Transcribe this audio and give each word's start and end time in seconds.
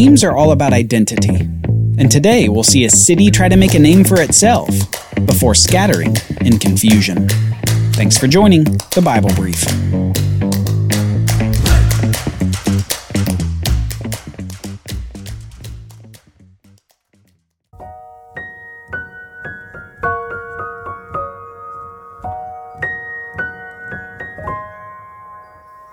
Names 0.00 0.22
are 0.22 0.36
all 0.36 0.52
about 0.52 0.72
identity. 0.72 1.34
And 1.98 2.08
today 2.08 2.48
we'll 2.48 2.62
see 2.62 2.84
a 2.84 2.88
city 2.88 3.32
try 3.32 3.48
to 3.48 3.56
make 3.56 3.74
a 3.74 3.80
name 3.80 4.04
for 4.04 4.20
itself 4.20 4.68
before 5.26 5.56
scattering 5.56 6.14
in 6.42 6.60
confusion. 6.60 7.28
Thanks 7.94 8.16
for 8.16 8.28
joining 8.28 8.62
the 8.62 9.02
Bible 9.04 9.30
Brief. 9.34 9.58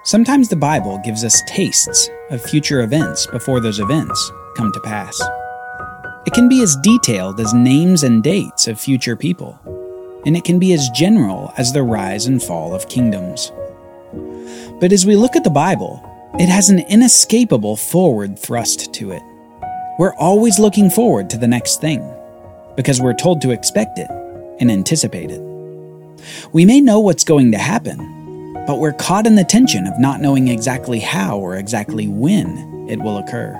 Sometimes 0.03 0.49
the 0.49 0.55
Bible 0.55 1.01
gives 1.03 1.23
us 1.23 1.41
tastes 1.47 2.07
of 2.31 2.41
future 2.41 2.81
events 2.81 3.27
before 3.27 3.59
those 3.59 3.79
events 3.79 4.31
come 4.57 4.71
to 4.71 4.79
pass. 4.81 5.21
It 6.25 6.33
can 6.33 6.49
be 6.49 6.61
as 6.61 6.75
detailed 6.77 7.39
as 7.39 7.53
names 7.53 8.03
and 8.03 8.23
dates 8.23 8.67
of 8.67 8.79
future 8.79 9.15
people, 9.15 9.59
and 10.25 10.35
it 10.35 10.43
can 10.43 10.57
be 10.57 10.73
as 10.73 10.89
general 10.89 11.53
as 11.57 11.71
the 11.71 11.83
rise 11.83 12.25
and 12.25 12.41
fall 12.41 12.73
of 12.73 12.89
kingdoms. 12.89 13.51
But 14.79 14.91
as 14.91 15.05
we 15.05 15.15
look 15.15 15.35
at 15.35 15.43
the 15.43 15.49
Bible, 15.49 16.01
it 16.39 16.49
has 16.49 16.69
an 16.69 16.79
inescapable 16.79 17.75
forward 17.75 18.39
thrust 18.39 18.93
to 18.95 19.11
it. 19.11 19.21
We're 19.99 20.15
always 20.15 20.59
looking 20.59 20.89
forward 20.89 21.29
to 21.29 21.37
the 21.37 21.47
next 21.47 21.79
thing, 21.79 22.11
because 22.75 22.99
we're 22.99 23.13
told 23.13 23.41
to 23.41 23.51
expect 23.51 23.99
it 23.99 24.09
and 24.59 24.71
anticipate 24.71 25.29
it. 25.31 25.41
We 26.51 26.65
may 26.65 26.81
know 26.81 26.99
what's 26.99 27.23
going 27.23 27.51
to 27.51 27.57
happen, 27.57 27.99
but 28.67 28.79
we're 28.79 28.93
caught 28.93 29.27
in 29.27 29.35
the 29.35 29.43
tension 29.43 29.85
of 29.87 29.99
not 29.99 30.21
knowing 30.21 30.47
exactly 30.47 30.99
how 30.99 31.37
or 31.37 31.55
exactly 31.55 32.07
when 32.07 32.87
it 32.89 32.99
will 32.99 33.17
occur. 33.17 33.53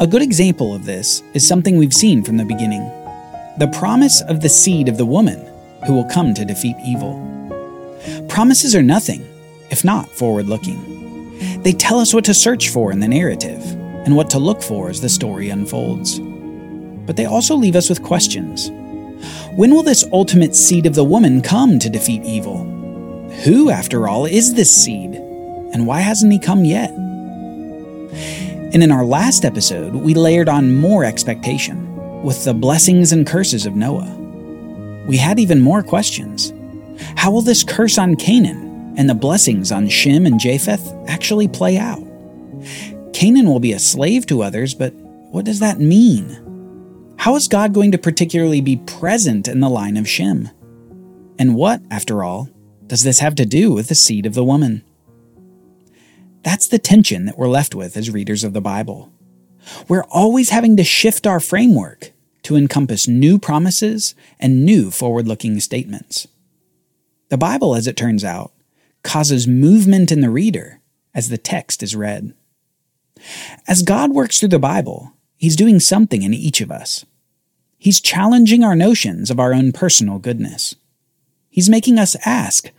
A 0.00 0.06
good 0.06 0.22
example 0.22 0.74
of 0.74 0.84
this 0.84 1.22
is 1.34 1.46
something 1.46 1.76
we've 1.76 1.94
seen 1.94 2.22
from 2.22 2.36
the 2.36 2.44
beginning 2.44 2.82
the 3.58 3.68
promise 3.68 4.22
of 4.22 4.40
the 4.40 4.48
seed 4.48 4.88
of 4.88 4.96
the 4.96 5.04
woman 5.04 5.38
who 5.86 5.92
will 5.92 6.06
come 6.06 6.32
to 6.32 6.44
defeat 6.44 6.76
evil. 6.82 7.20
Promises 8.28 8.74
are 8.74 8.82
nothing 8.82 9.22
if 9.70 9.84
not 9.84 10.08
forward 10.10 10.46
looking. 10.46 11.62
They 11.62 11.72
tell 11.72 11.98
us 11.98 12.14
what 12.14 12.24
to 12.26 12.34
search 12.34 12.70
for 12.70 12.92
in 12.92 13.00
the 13.00 13.08
narrative 13.08 13.62
and 14.04 14.16
what 14.16 14.30
to 14.30 14.38
look 14.38 14.62
for 14.62 14.90
as 14.90 15.00
the 15.00 15.08
story 15.08 15.50
unfolds. 15.50 16.18
But 17.06 17.16
they 17.16 17.26
also 17.26 17.56
leave 17.56 17.76
us 17.76 17.88
with 17.88 18.02
questions. 18.02 18.70
When 19.54 19.70
will 19.70 19.82
this 19.82 20.04
ultimate 20.12 20.54
seed 20.54 20.86
of 20.86 20.94
the 20.94 21.04
woman 21.04 21.42
come 21.42 21.78
to 21.78 21.90
defeat 21.90 22.22
evil? 22.24 22.71
Who, 23.44 23.70
after 23.70 24.06
all, 24.06 24.24
is 24.24 24.54
this 24.54 24.70
seed? 24.70 25.14
And 25.14 25.86
why 25.86 26.00
hasn't 26.00 26.32
he 26.32 26.38
come 26.38 26.64
yet? 26.64 26.90
And 26.90 28.82
in 28.82 28.92
our 28.92 29.04
last 29.04 29.44
episode, 29.44 29.94
we 29.94 30.14
layered 30.14 30.48
on 30.48 30.76
more 30.76 31.04
expectation 31.04 32.22
with 32.22 32.44
the 32.44 32.54
blessings 32.54 33.10
and 33.12 33.26
curses 33.26 33.66
of 33.66 33.74
Noah. 33.74 34.16
We 35.08 35.16
had 35.16 35.40
even 35.40 35.60
more 35.60 35.82
questions. 35.82 36.52
How 37.16 37.30
will 37.32 37.42
this 37.42 37.64
curse 37.64 37.98
on 37.98 38.16
Canaan 38.16 38.94
and 38.96 39.10
the 39.10 39.14
blessings 39.14 39.72
on 39.72 39.88
Shem 39.88 40.24
and 40.24 40.38
Japheth 40.38 40.94
actually 41.08 41.48
play 41.48 41.78
out? 41.78 42.02
Canaan 43.12 43.46
will 43.46 43.60
be 43.60 43.72
a 43.72 43.78
slave 43.78 44.26
to 44.26 44.42
others, 44.42 44.74
but 44.74 44.92
what 44.94 45.44
does 45.44 45.58
that 45.58 45.80
mean? 45.80 47.14
How 47.18 47.34
is 47.36 47.48
God 47.48 47.72
going 47.74 47.92
to 47.92 47.98
particularly 47.98 48.60
be 48.60 48.76
present 48.76 49.48
in 49.48 49.60
the 49.60 49.68
line 49.68 49.96
of 49.96 50.08
Shem? 50.08 50.48
And 51.38 51.56
what, 51.56 51.80
after 51.90 52.22
all, 52.22 52.48
does 52.86 53.02
this 53.02 53.20
have 53.20 53.34
to 53.36 53.46
do 53.46 53.72
with 53.72 53.88
the 53.88 53.94
seed 53.94 54.26
of 54.26 54.34
the 54.34 54.44
woman? 54.44 54.82
That's 56.42 56.66
the 56.66 56.78
tension 56.78 57.24
that 57.26 57.38
we're 57.38 57.48
left 57.48 57.74
with 57.74 57.96
as 57.96 58.10
readers 58.10 58.44
of 58.44 58.52
the 58.52 58.60
Bible. 58.60 59.12
We're 59.88 60.04
always 60.04 60.50
having 60.50 60.76
to 60.76 60.84
shift 60.84 61.26
our 61.26 61.40
framework 61.40 62.12
to 62.42 62.56
encompass 62.56 63.06
new 63.06 63.38
promises 63.38 64.14
and 64.40 64.64
new 64.64 64.90
forward 64.90 65.28
looking 65.28 65.60
statements. 65.60 66.26
The 67.28 67.38
Bible, 67.38 67.74
as 67.74 67.86
it 67.86 67.96
turns 67.96 68.24
out, 68.24 68.52
causes 69.02 69.46
movement 69.46 70.12
in 70.12 70.20
the 70.20 70.30
reader 70.30 70.80
as 71.14 71.28
the 71.28 71.38
text 71.38 71.82
is 71.82 71.94
read. 71.96 72.34
As 73.68 73.82
God 73.82 74.10
works 74.10 74.38
through 74.40 74.48
the 74.48 74.58
Bible, 74.58 75.12
He's 75.36 75.56
doing 75.56 75.80
something 75.80 76.22
in 76.22 76.34
each 76.34 76.60
of 76.60 76.70
us. 76.70 77.04
He's 77.78 78.00
challenging 78.00 78.62
our 78.62 78.76
notions 78.76 79.30
of 79.30 79.40
our 79.40 79.52
own 79.52 79.72
personal 79.72 80.18
goodness. 80.18 80.76
He's 81.52 81.68
making 81.68 81.98
us 81.98 82.16
ask 82.24 82.70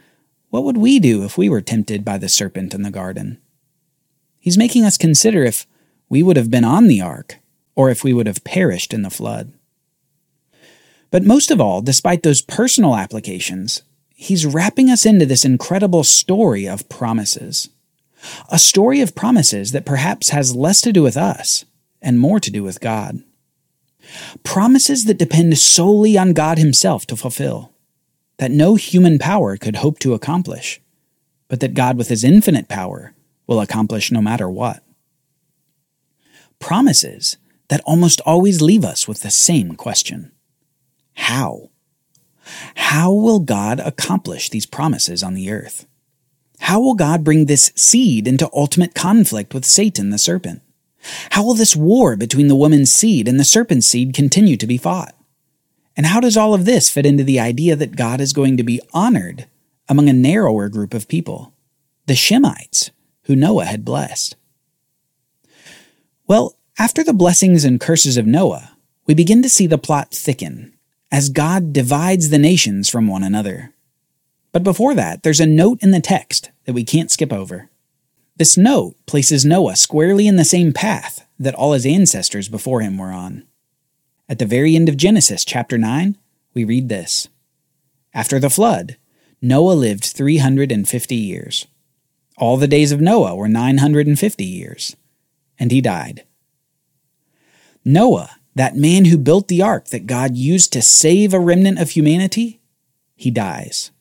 what 0.50 0.63
would 0.63 0.78
we 0.78 1.00
do 1.00 1.23
if 1.23 1.38
we 1.38 1.47
were 1.47 1.61
tempted 1.61 2.03
by 2.03 2.17
the 2.17 2.28
serpent 2.28 2.73
in 2.73 2.81
the 2.81 2.89
garden? 2.89 3.39
He's 4.39 4.57
making 4.57 4.84
us 4.84 4.97
consider 4.97 5.44
if 5.44 5.67
we 6.09 6.23
would 6.23 6.38
have 6.38 6.50
been 6.50 6.63
on 6.63 6.88
the 6.88 7.00
ark 7.00 7.38
or 7.75 7.91
if 7.91 8.03
we 8.03 8.13
would 8.13 8.25
have 8.25 8.44
perished 8.44 8.91
in 8.91 9.03
the 9.03 9.11
flood. 9.11 9.53
But 11.11 11.23
most 11.23 11.51
of 11.51 11.61
all, 11.61 11.84
despite 11.84 12.23
those 12.23 12.41
personal 12.41 12.95
applications, 12.95 13.84
he's 14.16 14.44
wrapping 14.44 14.90
us 14.90 15.05
into 15.05 15.28
this 15.28 15.45
incredible 15.45 16.03
story 16.03 16.67
of 16.67 16.90
promises. 16.90 17.69
A 18.50 18.57
story 18.57 19.01
of 19.01 19.13
promises 19.13 19.72
that 19.72 19.85
perhaps 19.85 20.29
has 20.29 20.55
less 20.55 20.81
to 20.81 20.91
do 20.91 21.03
with 21.03 21.16
us 21.16 21.63
and 22.01 22.19
more 22.19 22.40
to 22.40 22.50
do 22.50 22.63
with 22.63 22.81
God. 22.81 23.22
Promises 24.44 25.05
that 25.05 25.19
depend 25.19 25.59
solely 25.59 26.17
on 26.17 26.34
God 26.34 26.57
Himself 26.57 27.05
to 27.05 27.16
fulfill 27.16 27.72
that 28.43 28.51
no 28.51 28.75
human 28.75 29.19
power 29.19 29.55
could 29.55 29.77
hope 29.77 29.99
to 29.99 30.13
accomplish, 30.13 30.81
but 31.47 31.61
that 31.61 31.73
God, 31.73 31.97
with 31.97 32.09
his 32.09 32.25
infinite 32.25 32.67
power, 32.67 33.13
will 33.47 33.61
accomplish 33.61 34.11
no 34.11 34.21
matter 34.21 34.49
what. 34.49 34.83
Promises 36.59 37.37
that 37.69 37.79
almost 37.85 38.19
always 38.25 38.61
leave 38.61 38.83
us 38.83 39.07
with 39.07 39.21
the 39.21 39.31
same 39.31 39.75
question 39.75 40.33
How? 41.13 41.69
How 42.75 43.13
will 43.13 43.39
God 43.39 43.79
accomplish 43.79 44.49
these 44.49 44.65
promises 44.65 45.23
on 45.23 45.35
the 45.35 45.49
earth? 45.49 45.85
How 46.59 46.81
will 46.81 46.95
God 46.95 47.23
bring 47.23 47.45
this 47.45 47.71
seed 47.77 48.27
into 48.27 48.49
ultimate 48.53 48.93
conflict 48.93 49.53
with 49.53 49.63
Satan 49.63 50.09
the 50.09 50.17
serpent? 50.17 50.61
How 51.29 51.45
will 51.45 51.53
this 51.53 51.77
war 51.77 52.17
between 52.17 52.49
the 52.49 52.57
woman's 52.57 52.91
seed 52.91 53.29
and 53.29 53.39
the 53.39 53.45
serpent's 53.45 53.87
seed 53.87 54.13
continue 54.13 54.57
to 54.57 54.67
be 54.67 54.77
fought? 54.77 55.15
And 55.95 56.05
how 56.07 56.19
does 56.19 56.37
all 56.37 56.53
of 56.53 56.65
this 56.65 56.89
fit 56.89 57.05
into 57.05 57.23
the 57.23 57.39
idea 57.39 57.75
that 57.75 57.95
God 57.95 58.19
is 58.19 58.33
going 58.33 58.57
to 58.57 58.63
be 58.63 58.81
honored 58.93 59.47
among 59.87 60.09
a 60.09 60.13
narrower 60.13 60.69
group 60.69 60.93
of 60.93 61.07
people, 61.07 61.53
the 62.07 62.13
Shemites, 62.13 62.89
who 63.23 63.35
Noah 63.35 63.65
had 63.65 63.85
blessed? 63.85 64.35
Well, 66.27 66.55
after 66.79 67.03
the 67.03 67.13
blessings 67.13 67.63
and 67.63 67.79
curses 67.79 68.17
of 68.17 68.25
Noah, 68.25 68.71
we 69.05 69.13
begin 69.13 69.43
to 69.43 69.49
see 69.49 69.67
the 69.67 69.77
plot 69.77 70.11
thicken 70.11 70.73
as 71.11 71.29
God 71.29 71.73
divides 71.73 72.29
the 72.29 72.39
nations 72.39 72.89
from 72.89 73.07
one 73.07 73.23
another. 73.23 73.73
But 74.51 74.63
before 74.63 74.95
that, 74.95 75.21
there's 75.21 75.39
a 75.39 75.45
note 75.45 75.79
in 75.83 75.91
the 75.91 75.99
text 75.99 76.49
that 76.65 76.73
we 76.73 76.83
can't 76.83 77.11
skip 77.11 77.31
over. 77.31 77.69
This 78.37 78.57
note 78.57 78.95
places 79.05 79.45
Noah 79.45 79.75
squarely 79.75 80.27
in 80.27 80.37
the 80.37 80.45
same 80.45 80.73
path 80.73 81.27
that 81.37 81.53
all 81.53 81.73
his 81.73 81.85
ancestors 81.85 82.49
before 82.49 82.81
him 82.81 82.97
were 82.97 83.11
on. 83.11 83.45
At 84.33 84.39
the 84.39 84.47
very 84.47 84.75
end 84.75 84.89
of 84.89 84.97
Genesis 84.97 85.45
chapter 85.45 85.77
9, 85.77 86.17
we 86.55 86.63
read 86.63 86.89
this 86.89 87.27
After 88.16 88.39
the 88.39 88.49
flood, 88.49 88.97
Noah 89.44 89.73
lived 89.73 90.05
350 90.05 91.16
years. 91.16 91.67
All 92.39 92.57
the 92.57 92.67
days 92.67 92.91
of 92.91 92.99
Noah 92.99 93.35
were 93.35 93.47
950 93.47 94.43
years, 94.43 94.95
and 95.59 95.69
he 95.69 95.81
died. 95.81 96.23
Noah, 97.85 98.31
that 98.55 98.75
man 98.75 99.05
who 99.05 99.19
built 99.19 99.49
the 99.49 99.61
ark 99.61 99.89
that 99.89 100.07
God 100.07 100.35
used 100.35 100.73
to 100.73 100.81
save 100.81 101.31
a 101.35 101.39
remnant 101.39 101.77
of 101.77 101.91
humanity, 101.91 102.59
he 103.16 103.29
dies. 103.29 103.91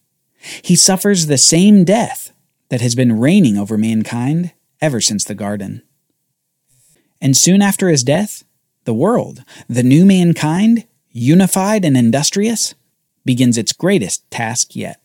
He 0.63 0.77
suffers 0.77 1.27
the 1.27 1.37
same 1.37 1.85
death 1.85 2.33
that 2.71 2.81
has 2.81 2.95
been 2.95 3.21
reigning 3.21 3.59
over 3.59 3.77
mankind 3.77 4.53
ever 4.81 5.03
since 5.03 5.25
the 5.25 5.35
garden. 5.35 5.83
And 7.21 7.37
soon 7.37 7.61
after 7.61 7.91
his 7.91 8.03
death, 8.03 8.45
the 8.85 8.95
world, 8.95 9.45
the 9.69 9.83
new 9.83 10.05
mankind, 10.05 10.87
unified 11.11 11.85
and 11.85 11.97
industrious, 11.97 12.75
begins 13.25 13.57
its 13.57 13.73
greatest 13.73 14.29
task 14.31 14.75
yet. 14.75 15.01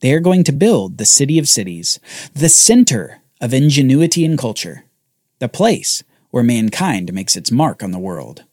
They 0.00 0.12
are 0.12 0.20
going 0.20 0.44
to 0.44 0.52
build 0.52 0.98
the 0.98 1.04
city 1.04 1.38
of 1.38 1.48
cities, 1.48 2.00
the 2.34 2.48
center 2.48 3.20
of 3.40 3.54
ingenuity 3.54 4.24
and 4.24 4.38
culture, 4.38 4.84
the 5.38 5.48
place 5.48 6.02
where 6.30 6.42
mankind 6.42 7.12
makes 7.12 7.36
its 7.36 7.50
mark 7.50 7.82
on 7.82 7.90
the 7.90 7.98
world, 7.98 8.44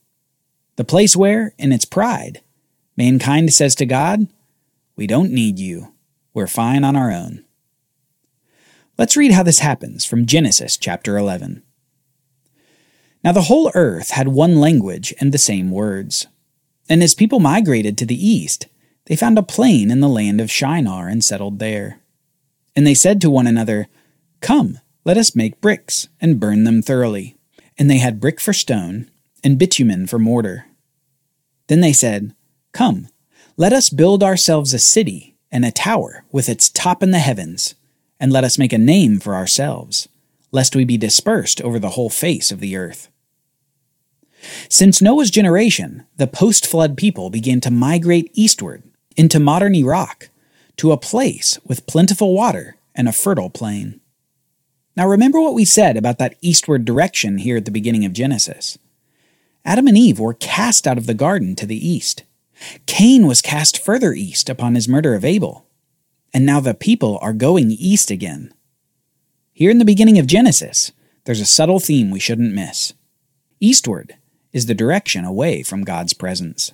the 0.76 0.84
place 0.84 1.16
where, 1.16 1.54
in 1.58 1.72
its 1.72 1.84
pride, 1.84 2.40
mankind 2.96 3.52
says 3.52 3.74
to 3.76 3.86
God, 3.86 4.28
We 4.96 5.06
don't 5.06 5.32
need 5.32 5.58
you, 5.58 5.94
we're 6.34 6.46
fine 6.46 6.84
on 6.84 6.96
our 6.96 7.10
own. 7.10 7.44
Let's 8.96 9.16
read 9.16 9.32
how 9.32 9.42
this 9.42 9.60
happens 9.60 10.04
from 10.04 10.26
Genesis 10.26 10.76
chapter 10.76 11.16
11. 11.16 11.62
Now 13.24 13.32
the 13.32 13.42
whole 13.42 13.70
earth 13.74 14.10
had 14.10 14.28
one 14.28 14.60
language 14.60 15.12
and 15.20 15.32
the 15.32 15.38
same 15.38 15.70
words. 15.70 16.26
And 16.88 17.02
as 17.02 17.14
people 17.14 17.40
migrated 17.40 17.98
to 17.98 18.06
the 18.06 18.26
east, 18.26 18.66
they 19.06 19.16
found 19.16 19.38
a 19.38 19.42
plain 19.42 19.90
in 19.90 20.00
the 20.00 20.08
land 20.08 20.40
of 20.40 20.50
Shinar 20.50 21.08
and 21.08 21.24
settled 21.24 21.58
there. 21.58 22.00
And 22.76 22.86
they 22.86 22.94
said 22.94 23.20
to 23.20 23.30
one 23.30 23.46
another, 23.46 23.88
Come, 24.40 24.78
let 25.04 25.16
us 25.16 25.34
make 25.34 25.60
bricks 25.60 26.08
and 26.20 26.38
burn 26.38 26.64
them 26.64 26.82
thoroughly, 26.82 27.36
and 27.76 27.90
they 27.90 27.98
had 27.98 28.20
brick 28.20 28.40
for 28.40 28.52
stone, 28.52 29.10
and 29.42 29.58
bitumen 29.58 30.06
for 30.06 30.18
mortar. 30.18 30.66
Then 31.68 31.80
they 31.80 31.92
said, 31.92 32.34
Come, 32.72 33.08
let 33.56 33.72
us 33.72 33.90
build 33.90 34.22
ourselves 34.22 34.74
a 34.74 34.78
city 34.78 35.36
and 35.50 35.64
a 35.64 35.70
tower 35.70 36.24
with 36.30 36.48
its 36.48 36.68
top 36.68 37.02
in 37.02 37.10
the 37.10 37.18
heavens, 37.18 37.74
and 38.20 38.32
let 38.32 38.44
us 38.44 38.58
make 38.58 38.72
a 38.72 38.78
name 38.78 39.18
for 39.18 39.34
ourselves, 39.34 40.08
lest 40.50 40.74
we 40.74 40.84
be 40.84 40.96
dispersed 40.96 41.60
over 41.60 41.78
the 41.78 41.90
whole 41.90 42.10
face 42.10 42.50
of 42.50 42.60
the 42.60 42.76
earth. 42.76 43.08
Since 44.68 45.02
Noah's 45.02 45.30
generation, 45.30 46.06
the 46.16 46.26
post 46.26 46.66
flood 46.66 46.96
people 46.96 47.30
began 47.30 47.60
to 47.60 47.70
migrate 47.70 48.30
eastward 48.34 48.82
into 49.16 49.40
modern 49.40 49.74
Iraq 49.74 50.30
to 50.76 50.92
a 50.92 50.96
place 50.96 51.58
with 51.64 51.86
plentiful 51.86 52.34
water 52.34 52.76
and 52.94 53.08
a 53.08 53.12
fertile 53.12 53.50
plain. 53.50 54.00
Now 54.96 55.08
remember 55.08 55.40
what 55.40 55.54
we 55.54 55.64
said 55.64 55.96
about 55.96 56.18
that 56.18 56.36
eastward 56.40 56.84
direction 56.84 57.38
here 57.38 57.56
at 57.56 57.64
the 57.64 57.70
beginning 57.70 58.04
of 58.04 58.12
Genesis. 58.12 58.78
Adam 59.64 59.86
and 59.86 59.98
Eve 59.98 60.18
were 60.18 60.34
cast 60.34 60.86
out 60.86 60.98
of 60.98 61.06
the 61.06 61.14
garden 61.14 61.54
to 61.56 61.66
the 61.66 61.88
east. 61.88 62.24
Cain 62.86 63.26
was 63.26 63.42
cast 63.42 63.82
further 63.82 64.12
east 64.12 64.48
upon 64.48 64.74
his 64.74 64.88
murder 64.88 65.14
of 65.14 65.24
Abel. 65.24 65.66
And 66.32 66.44
now 66.44 66.60
the 66.60 66.74
people 66.74 67.18
are 67.22 67.32
going 67.32 67.70
east 67.70 68.10
again. 68.10 68.52
Here 69.58 69.72
in 69.72 69.78
the 69.78 69.84
beginning 69.84 70.20
of 70.20 70.28
Genesis, 70.28 70.92
there's 71.24 71.40
a 71.40 71.44
subtle 71.44 71.80
theme 71.80 72.12
we 72.12 72.20
shouldn't 72.20 72.54
miss. 72.54 72.92
Eastward 73.58 74.14
is 74.52 74.66
the 74.66 74.72
direction 74.72 75.24
away 75.24 75.64
from 75.64 75.82
God's 75.82 76.12
presence. 76.12 76.70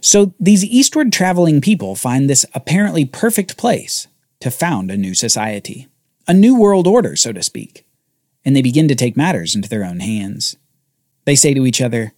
So 0.00 0.32
these 0.40 0.64
eastward 0.64 1.12
traveling 1.12 1.60
people 1.60 1.94
find 1.94 2.30
this 2.30 2.46
apparently 2.54 3.04
perfect 3.04 3.58
place 3.58 4.08
to 4.40 4.50
found 4.50 4.90
a 4.90 4.96
new 4.96 5.12
society, 5.12 5.88
a 6.26 6.32
new 6.32 6.58
world 6.58 6.86
order, 6.86 7.16
so 7.16 7.32
to 7.32 7.42
speak, 7.42 7.84
and 8.46 8.56
they 8.56 8.62
begin 8.62 8.88
to 8.88 8.94
take 8.94 9.14
matters 9.14 9.54
into 9.54 9.68
their 9.68 9.84
own 9.84 10.00
hands. 10.00 10.56
They 11.26 11.34
say 11.34 11.52
to 11.52 11.66
each 11.66 11.82
other, 11.82 12.14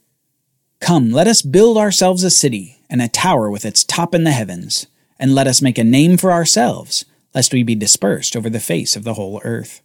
Come, 0.79 1.11
let 1.11 1.27
us 1.27 1.43
build 1.43 1.77
ourselves 1.77 2.23
a 2.23 2.31
city 2.31 2.79
and 2.89 3.03
a 3.03 3.09
tower 3.09 3.51
with 3.51 3.65
its 3.65 3.83
top 3.83 4.15
in 4.15 4.23
the 4.23 4.31
heavens, 4.31 4.87
and 5.19 5.35
let 5.35 5.49
us 5.49 5.61
make 5.61 5.77
a 5.77 5.83
name 5.83 6.19
for 6.19 6.31
ourselves, 6.31 7.05
lest 7.35 7.53
we 7.53 7.63
be 7.63 7.75
dispersed 7.75 8.37
over 8.37 8.49
the 8.49 8.61
face 8.61 8.97
of 8.97 9.05
the 9.05 9.15
whole 9.15 9.41
earth. 9.45 9.83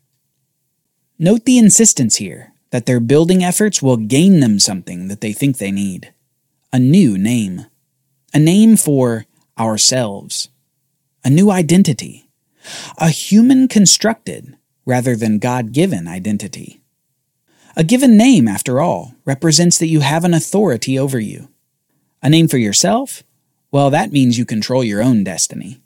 Note 1.18 1.46
the 1.46 1.58
insistence 1.58 2.18
here 2.18 2.54
that 2.70 2.86
their 2.86 3.00
building 3.00 3.44
efforts 3.44 3.82
will 3.82 3.98
gain 3.98 4.40
them 4.40 4.60
something 4.60 5.08
that 5.08 5.22
they 5.22 5.34
think 5.34 5.58
they 5.58 5.72
need 5.72 6.14
a 6.72 6.78
new 6.78 7.18
name, 7.18 7.66
a 8.32 8.40
name 8.40 8.78
for 8.78 9.26
ourselves, 9.58 10.50
a 11.24 11.30
new 11.30 11.50
identity, 11.50 12.30
a 13.00 13.10
human 13.10 13.68
constructed 13.68 14.56
rather 14.86 15.16
than 15.16 15.40
God 15.40 15.72
given 15.72 16.08
identity. 16.08 16.80
A 17.76 17.84
given 17.84 18.18
name, 18.18 18.48
after 18.48 18.80
all, 18.80 19.16
represents 19.26 19.78
that 19.80 19.88
you 19.88 20.02
have 20.02 20.24
an 20.24 20.34
authority 20.34 20.98
over 20.98 21.20
you. 21.20 21.50
A 22.22 22.30
name 22.30 22.48
for 22.48 22.58
yourself? 22.58 23.24
Well, 23.72 23.90
that 23.90 24.12
means 24.12 24.38
you 24.38 24.46
control 24.46 24.84
your 24.84 25.02
own 25.02 25.24
destiny. 25.24 25.82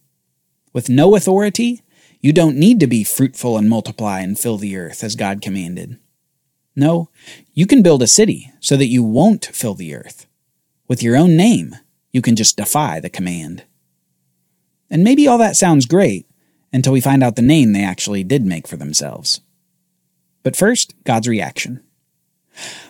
With 0.73 0.89
no 0.89 1.15
authority, 1.15 1.83
you 2.19 2.33
don't 2.33 2.57
need 2.57 2.79
to 2.79 2.87
be 2.87 3.03
fruitful 3.03 3.57
and 3.57 3.69
multiply 3.69 4.21
and 4.21 4.37
fill 4.37 4.57
the 4.57 4.75
earth 4.75 5.03
as 5.03 5.15
God 5.15 5.41
commanded. 5.41 5.99
No, 6.75 7.09
you 7.53 7.67
can 7.67 7.83
build 7.83 8.01
a 8.01 8.07
city 8.07 8.51
so 8.59 8.75
that 8.77 8.87
you 8.87 9.03
won't 9.03 9.45
fill 9.45 9.75
the 9.75 9.93
earth. 9.93 10.25
With 10.87 11.03
your 11.03 11.15
own 11.15 11.37
name, 11.37 11.75
you 12.11 12.21
can 12.21 12.35
just 12.35 12.57
defy 12.57 12.99
the 12.99 13.09
command. 13.09 13.63
And 14.89 15.03
maybe 15.03 15.27
all 15.27 15.37
that 15.37 15.55
sounds 15.55 15.85
great 15.85 16.27
until 16.71 16.93
we 16.93 17.01
find 17.01 17.23
out 17.23 17.35
the 17.35 17.41
name 17.41 17.73
they 17.73 17.83
actually 17.83 18.23
did 18.23 18.45
make 18.45 18.67
for 18.67 18.77
themselves. 18.77 19.41
But 20.41 20.55
first, 20.55 20.95
God's 21.03 21.27
reaction. 21.27 21.81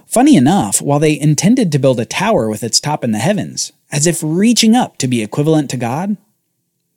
Funny 0.05 0.35
enough, 0.35 0.81
while 0.81 0.99
they 0.99 1.19
intended 1.19 1.71
to 1.71 1.79
build 1.79 1.99
a 1.99 2.05
tower 2.05 2.49
with 2.49 2.63
its 2.63 2.79
top 2.79 3.03
in 3.03 3.11
the 3.11 3.19
heavens, 3.19 3.73
as 3.91 4.07
if 4.07 4.21
reaching 4.23 4.75
up 4.75 4.97
to 4.97 5.07
be 5.07 5.21
equivalent 5.21 5.69
to 5.71 5.77
God, 5.77 6.17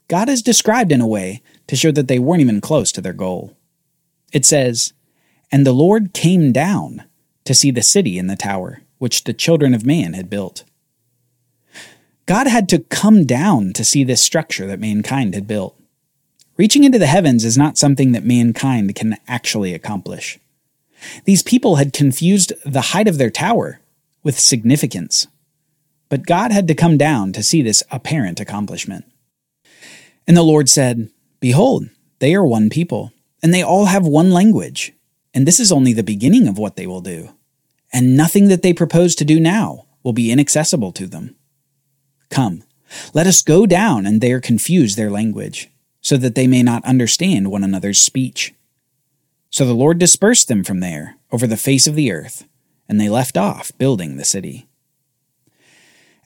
God 0.09 0.29
is 0.29 0.43
described 0.43 0.93
in 0.93 1.01
a 1.01 1.07
way 1.07 1.43
to 1.67 1.77
show 1.77 1.91
that 1.93 2.09
they 2.09 2.19
weren't 2.19 2.41
even 2.41 2.61
close 2.61 2.93
to 2.93 3.01
their 3.01 3.13
goal. 3.13 3.57
It 4.33 4.45
says, 4.45 4.93
and 5.51 5.67
the 5.67 5.73
Lord 5.73 6.13
came 6.13 6.53
down 6.53 7.05
to 7.45 7.55
see 7.55 7.71
the 7.71 7.83
city 7.83 8.19
and 8.19 8.29
the 8.29 8.37
tower, 8.37 8.83
which 8.99 9.25
the 9.25 9.33
children 9.33 9.75
of 9.75 9.87
man 9.87 10.15
had 10.15 10.31
built. 10.31 10.65
God 12.27 12.47
had 12.49 12.69
to 12.71 12.81
come 12.81 13.25
down 13.25 13.73
to 13.75 13.85
see 13.85 14.03
this 14.03 14.23
structure 14.23 14.67
that 14.67 14.81
mankind 14.81 15.35
had 15.35 15.47
built. 15.47 15.81
Reaching 16.57 16.85
into 16.85 16.99
the 16.99 17.07
heavens 17.07 17.45
is 17.45 17.59
not 17.59 17.79
something 17.79 18.13
that 18.13 18.25
mankind 18.25 18.95
can 18.95 19.17
actually 19.29 19.75
accomplish. 19.75 20.39
These 21.25 21.43
people 21.43 21.77
had 21.77 21.93
confused 21.93 22.53
the 22.65 22.81
height 22.81 23.07
of 23.07 23.19
their 23.19 23.31
tower 23.31 23.81
with 24.23 24.39
significance. 24.39 25.27
But 26.09 26.27
God 26.27 26.51
had 26.53 26.67
to 26.69 26.75
come 26.75 26.97
down 26.97 27.33
to 27.33 27.43
see 27.43 27.63
this 27.63 27.83
apparent 27.91 28.41
accomplishment. 28.41 29.05
And 30.27 30.37
the 30.37 30.43
Lord 30.43 30.69
said, 30.69 31.11
Behold, 31.41 31.89
they 32.19 32.35
are 32.35 32.45
one 32.45 32.71
people, 32.71 33.13
and 33.43 33.53
they 33.53 33.63
all 33.63 33.87
have 33.87 34.07
one 34.07 34.31
language. 34.31 34.93
And 35.33 35.47
this 35.47 35.61
is 35.61 35.71
only 35.71 35.93
the 35.93 36.03
beginning 36.03 36.49
of 36.49 36.59
what 36.59 36.77
they 36.77 36.87
will 36.87 37.01
do. 37.01 37.31
And 37.93 38.17
nothing 38.17 38.49
that 38.49 38.63
they 38.63 38.73
propose 38.73 39.15
to 39.17 39.25
do 39.25 39.39
now 39.39 39.87
will 40.03 40.13
be 40.13 40.33
inaccessible 40.33 40.93
to 40.93 41.07
them. 41.07 41.37
Come, 42.31 42.65
let 43.13 43.27
us 43.27 43.43
go 43.43 43.67
down 43.67 44.07
and 44.07 44.21
there 44.21 44.41
confuse 44.41 44.97
their 44.97 45.11
language, 45.11 45.71
so 46.01 46.17
that 46.17 46.35
they 46.35 46.47
may 46.47 46.63
not 46.63 46.85
understand 46.85 47.51
one 47.51 47.65
another's 47.65 48.01
speech. 48.01 48.55
So 49.51 49.65
the 49.65 49.75
Lord 49.75 49.99
dispersed 49.99 50.49
them 50.49 50.65
from 50.65 50.81
there 50.81 51.17
over 51.31 51.47
the 51.47 51.57
face 51.57 51.87
of 51.87 51.95
the 51.95 52.13
earth, 52.13 52.47
and 52.89 53.01
they 53.01 53.09
left 53.09 53.37
off 53.37 53.73
building 53.79 54.17
the 54.17 54.25
city. 54.25 54.66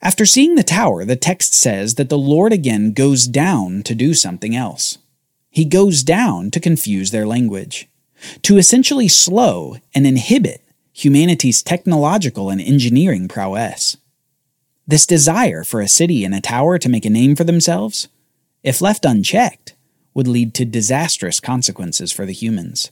After 0.03 0.25
seeing 0.25 0.55
the 0.55 0.63
tower, 0.63 1.05
the 1.05 1.17
text 1.17 1.53
says 1.53 1.97
that 1.97 2.09
the 2.09 2.19
Lord 2.19 2.53
again 2.53 2.93
goes 2.93 3.27
down 3.27 3.83
to 3.83 3.95
do 3.95 4.15
something 4.15 4.57
else. 4.57 4.99
He 5.51 5.65
goes 5.65 6.03
down 6.03 6.51
to 6.53 6.61
confuse 6.61 7.11
their 7.11 7.27
language 7.27 7.89
to 8.43 8.57
essentially 8.57 9.09
slow 9.09 9.77
and 9.95 10.07
inhibit 10.07 10.63
humanity's 10.93 11.63
technological 11.63 12.51
and 12.51 12.61
engineering 12.61 13.29
prowess. 13.29 13.97
This 14.87 15.07
desire 15.07 15.65
for 15.65 15.81
a 15.81 15.89
city 15.89 16.25
and 16.25 16.35
a 16.35 16.41
tower 16.41 16.79
to 16.79 16.89
make 16.89 17.05
a 17.05 17.11
name 17.11 17.37
for 17.37 17.45
themselves, 17.45 18.09
if 18.63 18.81
left 18.81 19.05
unchecked, 19.05 19.75
would 20.15 20.27
lead 20.27 20.53
to 20.55 20.65
disastrous 20.65 21.41
consequences 21.41 22.11
for 22.13 22.27
the 22.27 22.33
humans. 22.33 22.91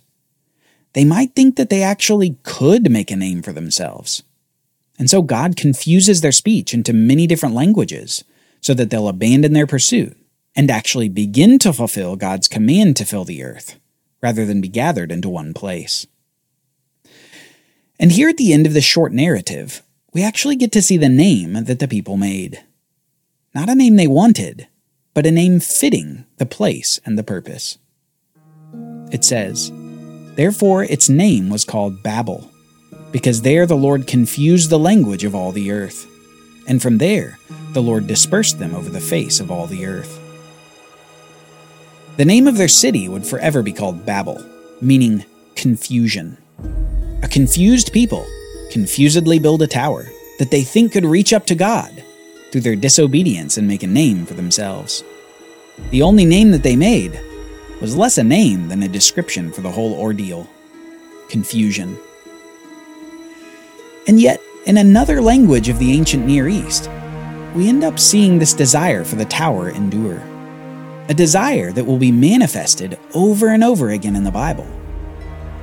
They 0.93 1.05
might 1.05 1.35
think 1.35 1.57
that 1.57 1.71
they 1.71 1.83
actually 1.83 2.37
could 2.43 2.91
make 2.91 3.11
a 3.11 3.17
name 3.17 3.43
for 3.43 3.53
themselves. 3.53 4.23
And 4.99 5.09
so 5.09 5.23
God 5.23 5.57
confuses 5.57 6.21
their 6.21 6.33
speech 6.33 6.75
into 6.75 6.93
many 6.93 7.27
different 7.27 7.55
languages 7.55 8.25
so 8.61 8.75
that 8.75 8.91
they'll 8.91 9.09
abandon 9.09 9.53
their 9.53 9.67
pursuit 9.67 10.17
and 10.57 10.71
actually 10.71 11.09
begin 11.09 11.59
to 11.61 11.73
fulfill 11.73 12.17
God's 12.17 12.49
command 12.49 12.97
to 12.97 13.05
fill 13.05 13.25
the 13.25 13.45
earth 13.45 13.79
rather 14.21 14.45
than 14.45 14.61
be 14.61 14.69
gathered 14.69 15.13
into 15.13 15.29
one 15.29 15.55
place. 15.55 16.07
And 18.01 18.13
here 18.13 18.29
at 18.29 18.37
the 18.37 18.53
end 18.53 18.67
of 18.67 18.75
this 18.75 18.85
short 18.85 19.13
narrative, 19.13 19.83
we 20.13 20.25
actually 20.25 20.57
get 20.57 20.73
to 20.73 20.83
see 20.83 20.97
the 20.97 21.09
name 21.09 21.53
that 21.65 21.79
the 21.79 21.89
people 21.89 22.17
made. 22.17 22.65
Not 23.55 23.69
a 23.69 23.75
name 23.75 23.97
they 23.97 24.07
wanted, 24.07 24.67
but 25.15 25.27
a 25.27 25.31
name 25.31 25.61
fitting 25.61 26.25
the 26.37 26.47
place 26.47 27.01
and 27.05 27.19
the 27.19 27.25
purpose. 27.25 27.79
It 29.11 29.25
says, 29.25 29.71
Therefore 30.35 30.85
its 30.85 31.09
name 31.09 31.51
was 31.51 31.65
called 31.65 32.03
Babel, 32.03 32.51
because 33.13 33.43
there 33.43 33.67
the 33.67 33.77
Lord 33.77 34.07
confused 34.07 34.71
the 34.71 34.79
language 34.79 35.25
of 35.25 35.35
all 35.35 35.53
the 35.53 35.71
earth, 35.71 36.07
and 36.67 36.83
from 36.83 36.99
there 36.99 37.39
the 37.73 37.83
Lord 37.83 38.07
dispersed 38.07 38.59
them 38.59 38.75
over 38.75 38.91
the 38.91 39.01
face 39.01 39.41
of 39.41 39.51
all 39.51 39.67
the 39.67 39.87
earth. 39.87 40.21
The 42.17 42.25
name 42.25 42.49
of 42.49 42.57
their 42.57 42.69
city 42.69 43.09
would 43.09 43.27
forever 43.27 43.63
be 43.63 43.73
called 43.73 44.05
Babel, 44.05 44.45
meaning 44.81 45.25
confusion. 45.55 46.37
A 47.23 47.29
confused 47.29 47.93
people 47.93 48.27
confusedly 48.71 49.39
build 49.39 49.63
a 49.63 49.67
tower 49.67 50.07
that 50.39 50.51
they 50.51 50.63
think 50.63 50.93
could 50.93 51.05
reach 51.05 51.33
up 51.33 51.47
to 51.47 51.55
God 51.55 52.03
through 52.51 52.63
their 52.63 52.77
disobedience 52.77 53.57
and 53.57 53.69
make 53.69 53.83
a 53.83 53.87
name 53.87 54.27
for 54.27 54.35
themselves. 54.35 55.05
The 55.91 56.03
only 56.03 56.25
name 56.25 56.51
that 56.51 56.63
they 56.63 56.77
made 56.77 57.21
was 57.81 57.97
less 57.97 58.19
a 58.19 58.25
name 58.25 58.69
than 58.69 58.83
a 58.83 58.89
description 58.89 59.53
for 59.53 59.61
the 59.61 59.71
whole 59.71 59.95
ordeal 59.95 60.49
confusion. 61.29 61.99
And 64.09 64.19
yet, 64.19 64.43
in 64.65 64.79
another 64.79 65.21
language 65.21 65.69
of 65.69 65.79
the 65.79 65.93
ancient 65.93 66.27
Near 66.27 66.49
East, 66.49 66.91
we 67.55 67.69
end 67.69 67.85
up 67.85 67.99
seeing 67.99 68.39
this 68.39 68.55
desire 68.55 69.05
for 69.05 69.17
the 69.17 69.25
tower 69.25 69.71
endure 69.71 70.23
a 71.09 71.15
desire 71.15 71.73
that 71.73 71.85
will 71.85 71.97
be 71.97 72.13
manifested 72.13 72.99
over 73.15 73.49
and 73.49 73.65
over 73.65 73.91
again 73.91 74.15
in 74.15 74.25
the 74.25 74.31
Bible. 74.31 74.67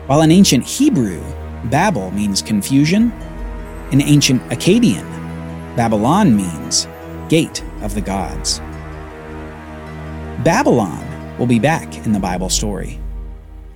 While 0.08 0.22
in 0.24 0.32
ancient 0.32 0.66
Hebrew, 0.66 1.24
Babel 1.66 2.12
means 2.12 2.42
confusion, 2.42 3.12
in 3.92 4.02
ancient 4.02 4.42
Akkadian, 4.50 5.06
Babylon 5.76 6.36
means 6.36 6.88
gate 7.30 7.64
of 7.82 7.94
the 7.94 8.02
gods. 8.02 8.60
Babylon 10.44 11.38
will 11.38 11.48
be 11.48 11.60
back 11.60 11.96
in 12.06 12.12
the 12.12 12.20
Bible 12.20 12.50
story, 12.50 13.00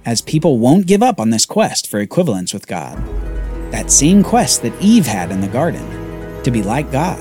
as 0.05 0.21
people 0.21 0.57
won't 0.57 0.87
give 0.87 1.03
up 1.03 1.19
on 1.19 1.29
this 1.29 1.45
quest 1.45 1.87
for 1.87 1.99
equivalence 1.99 2.51
with 2.51 2.65
God. 2.65 2.97
That 3.71 3.91
same 3.91 4.23
quest 4.23 4.61
that 4.63 4.81
Eve 4.81 5.05
had 5.05 5.31
in 5.31 5.41
the 5.41 5.47
garden 5.47 6.43
to 6.43 6.51
be 6.51 6.63
like 6.63 6.91
God, 6.91 7.19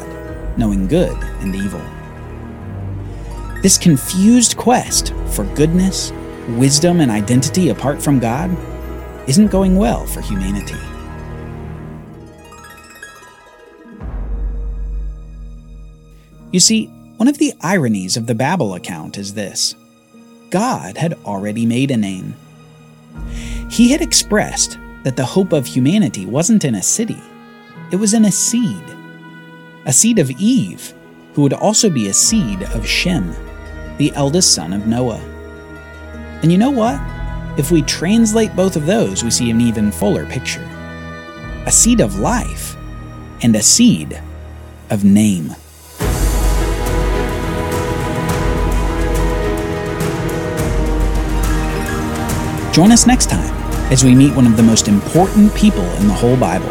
knowing 0.59 0.87
good 0.87 1.17
and 1.41 1.55
evil. 1.55 1.83
This 3.63 3.77
confused 3.77 4.57
quest 4.57 5.13
for 5.33 5.45
goodness, 5.55 6.13
wisdom, 6.51 7.01
and 7.01 7.11
identity 7.11 7.69
apart 7.69 8.01
from 8.01 8.19
God 8.19 8.57
isn't 9.29 9.49
going 9.49 9.77
well 9.77 10.07
for 10.07 10.21
humanity. 10.21 10.79
You 16.51 16.61
see, 16.61 16.87
one 17.19 17.29
of 17.29 17.39
the 17.39 17.53
ironies 17.61 18.17
of 18.17 18.27
the 18.27 18.35
Babel 18.35 18.75
account 18.75 19.19
is 19.19 19.35
this 19.35 19.75
God 20.51 20.97
had 20.97 21.15
already 21.25 21.67
made 21.67 21.91
a 21.91 21.97
name. 21.97 22.35
He 23.71 23.91
had 23.91 24.01
expressed 24.01 24.79
that 25.09 25.17
the 25.17 25.25
hope 25.25 25.55
of 25.55 25.67
humanity 25.67 26.27
wasn't 26.27 26.67
in 26.67 26.75
a 26.75 26.83
city, 26.83 27.23
it 27.91 27.97
was 27.97 28.13
in 28.13 28.27
a 28.27 28.31
seed. 28.31 28.85
A 29.87 29.93
seed 29.93 30.19
of 30.19 30.31
Eve, 30.33 30.93
who 31.33 31.41
would 31.41 31.55
also 31.55 31.89
be 31.89 32.09
a 32.09 32.13
seed 32.13 32.63
of 32.75 32.87
Shem, 32.87 33.35
the 33.97 34.13
eldest 34.15 34.55
son 34.55 34.75
of 34.75 34.87
Noah. 34.87 35.23
And 36.43 36.53
you 36.53 36.59
know 36.59 36.71
what? 36.71 37.01
If 37.59 37.71
we 37.71 37.81
translate 37.81 38.55
both 38.55 38.77
of 38.77 38.85
those, 38.85 39.25
we 39.25 39.31
see 39.31 39.51
an 39.51 39.63
even 39.63 39.91
fuller 39.91 40.27
picture 40.27 40.69
a 41.65 41.71
seed 41.71 42.03
of 42.03 42.19
life 42.19 42.77
and 43.43 43.57
a 43.57 43.63
seed 43.63 44.21
of 44.91 45.05
name. 45.05 45.55
Join 52.75 52.93
us 52.93 53.07
next 53.07 53.31
time 53.31 53.58
as 53.91 54.05
we 54.05 54.15
meet 54.15 54.35
one 54.35 54.47
of 54.47 54.57
the 54.57 54.63
most 54.63 54.87
important 54.87 55.55
people 55.55 55.85
in 55.97 56.07
the 56.07 56.13
whole 56.13 56.37
Bible. 56.37 56.71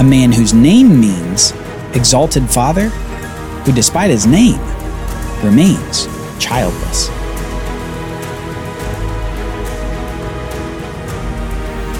A 0.00 0.04
man 0.04 0.32
whose 0.32 0.52
name 0.52 1.00
means 1.00 1.52
Exalted 1.94 2.48
Father, 2.48 2.88
who, 3.64 3.72
despite 3.72 4.10
his 4.10 4.26
name, 4.26 4.60
remains 5.42 6.06
childless. 6.38 7.08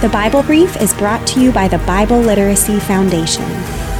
The 0.00 0.08
Bible 0.08 0.42
Brief 0.42 0.80
is 0.80 0.94
brought 0.94 1.26
to 1.28 1.40
you 1.40 1.52
by 1.52 1.68
the 1.68 1.78
Bible 1.78 2.18
Literacy 2.18 2.80
Foundation, 2.80 3.44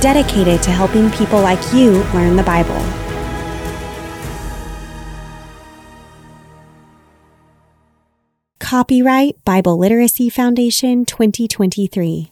dedicated 0.01 0.63
to 0.63 0.71
helping 0.71 1.11
people 1.11 1.41
like 1.41 1.61
you 1.75 2.03
learn 2.15 2.37
the 2.37 2.43
Bible. 2.43 2.81
Copyright 8.71 9.35
Bible 9.45 9.77
Literacy 9.77 10.31
Foundation 10.31 11.05
2023. 11.05 12.31